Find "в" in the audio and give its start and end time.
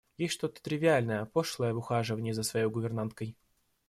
1.75-1.77